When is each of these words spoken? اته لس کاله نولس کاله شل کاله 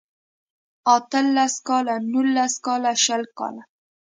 اته 0.95 1.19
لس 1.35 1.55
کاله 1.67 1.95
نولس 2.11 2.53
کاله 2.65 2.91
شل 3.03 3.23
کاله 3.37 3.61